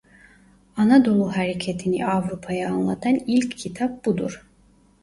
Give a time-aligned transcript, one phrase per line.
[0.83, 4.43] Anadolu hareketini Avrupa'ya anlatan ilk kitap budur.